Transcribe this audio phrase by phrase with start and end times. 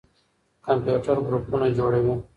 [0.65, 2.13] کمپيوټر ګروپونه جوړوي.